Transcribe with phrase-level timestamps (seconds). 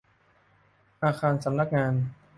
[1.03, 1.93] อาคารสำนักงาน